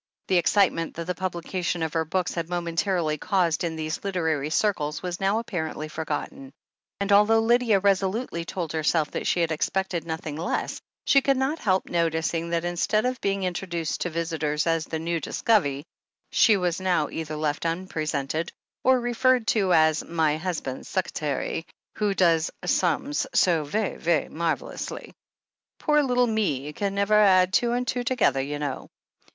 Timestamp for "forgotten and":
5.89-7.11